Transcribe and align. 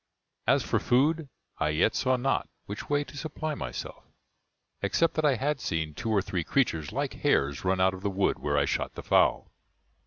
As 0.47 0.63
for 0.63 0.79
food, 0.79 1.29
I 1.59 1.69
yet 1.69 1.93
saw 1.93 2.15
not 2.17 2.49
which 2.65 2.89
way 2.89 3.03
to 3.03 3.15
supply 3.15 3.53
myself, 3.53 4.03
except 4.81 5.13
that 5.13 5.25
I 5.25 5.35
had 5.35 5.59
seen 5.59 5.93
two 5.93 6.09
or 6.09 6.23
three 6.23 6.43
creatures 6.43 6.91
like 6.91 7.13
hares 7.13 7.63
run 7.63 7.79
out 7.79 7.93
of 7.93 8.01
the 8.01 8.09
wood 8.09 8.39
where 8.39 8.57
I 8.57 8.65
shot 8.65 8.95
the 8.95 9.03
fowl. 9.03 9.51